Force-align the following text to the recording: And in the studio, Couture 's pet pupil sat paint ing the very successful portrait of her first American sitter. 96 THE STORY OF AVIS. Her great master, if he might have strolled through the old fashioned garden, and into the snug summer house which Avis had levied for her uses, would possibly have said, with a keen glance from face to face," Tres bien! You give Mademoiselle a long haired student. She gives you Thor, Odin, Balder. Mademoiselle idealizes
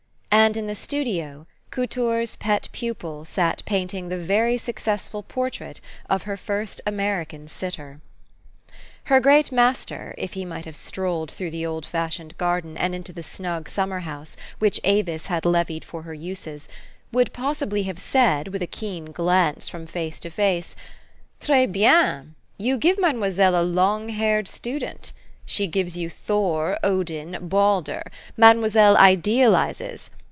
And 0.33 0.55
in 0.57 0.65
the 0.65 0.75
studio, 0.75 1.45
Couture 1.71 2.25
's 2.25 2.35
pet 2.35 2.67
pupil 2.71 3.25
sat 3.25 3.61
paint 3.65 3.93
ing 3.93 4.07
the 4.09 4.17
very 4.17 4.57
successful 4.57 5.23
portrait 5.23 5.79
of 6.09 6.23
her 6.23 6.35
first 6.35 6.81
American 6.87 7.47
sitter. 7.47 7.99
96 7.99 7.99
THE 7.99 8.73
STORY 8.73 8.75
OF 8.77 8.77
AVIS. 8.79 9.09
Her 9.09 9.19
great 9.19 9.51
master, 9.51 10.15
if 10.17 10.33
he 10.33 10.45
might 10.45 10.65
have 10.65 10.75
strolled 10.75 11.29
through 11.31 11.51
the 11.51 11.65
old 11.65 11.85
fashioned 11.85 12.37
garden, 12.37 12.75
and 12.77 12.95
into 12.95 13.13
the 13.13 13.21
snug 13.21 13.69
summer 13.69 13.99
house 13.99 14.35
which 14.59 14.79
Avis 14.83 15.27
had 15.27 15.45
levied 15.45 15.85
for 15.85 16.03
her 16.03 16.13
uses, 16.13 16.67
would 17.11 17.33
possibly 17.33 17.83
have 17.83 17.99
said, 17.99 18.47
with 18.47 18.63
a 18.63 18.67
keen 18.67 19.11
glance 19.11 19.69
from 19.69 19.85
face 19.85 20.19
to 20.21 20.29
face," 20.29 20.75
Tres 21.41 21.69
bien! 21.69 22.33
You 22.57 22.77
give 22.77 22.97
Mademoiselle 22.99 23.55
a 23.55 23.61
long 23.61 24.09
haired 24.09 24.47
student. 24.47 25.13
She 25.45 25.67
gives 25.67 25.97
you 25.97 26.09
Thor, 26.09 26.79
Odin, 26.85 27.37
Balder. 27.41 28.01
Mademoiselle 28.37 28.97
idealizes 28.97 30.09